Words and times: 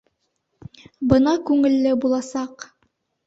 Бына 1.11 1.35
күңелле 1.49 1.93
буласаҡ! 2.07 2.67